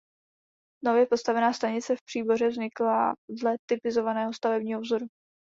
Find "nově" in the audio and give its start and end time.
0.83-1.05